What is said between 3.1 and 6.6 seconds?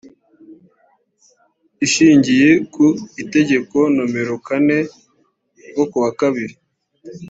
itegeko nomero kane ryo kuwa kabiri